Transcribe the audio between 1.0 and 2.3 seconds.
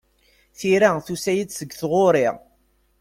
tusa-yi-d seg tɣuri.